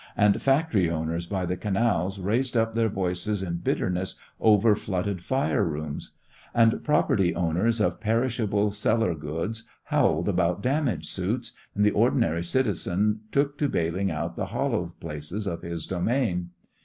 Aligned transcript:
and 0.17 0.41
factory 0.41 0.89
owners 0.89 1.27
by 1.27 1.45
the 1.45 1.55
canals 1.55 2.17
raised 2.17 2.57
up 2.57 2.73
their 2.73 2.89
voices 2.89 3.43
in 3.43 3.57
bitterness 3.57 4.15
over 4.39 4.73
flooded 4.75 5.23
fire 5.23 5.63
rooms; 5.63 6.13
and 6.55 6.83
property 6.83 7.35
owners 7.35 7.79
of 7.79 7.99
perishable 7.99 8.71
cellar 8.71 9.13
goods 9.13 9.65
howled 9.83 10.27
about 10.27 10.63
damage 10.63 11.05
suits; 11.07 11.51
and 11.75 11.85
the 11.85 11.91
ordinary 11.91 12.43
citizen 12.43 13.19
took 13.31 13.59
to 13.59 13.69
bailing 13.69 14.09
out 14.09 14.35
the 14.35 14.47
hollow 14.47 14.91
places 14.99 15.45
of 15.45 15.61
his 15.61 15.85
domain. 15.85 16.49